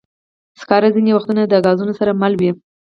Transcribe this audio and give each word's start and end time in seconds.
سکاره 0.61 0.89
ځینې 0.95 1.11
وختونه 1.13 1.41
د 1.45 1.53
ګازونو 1.65 1.93
سره 1.99 2.11
مله 2.21 2.35
وي. 2.39 2.51